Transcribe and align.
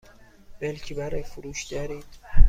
ملکی 0.61 0.93
برای 0.93 1.23
فروش 1.23 1.63
دارید؟ 1.63 2.05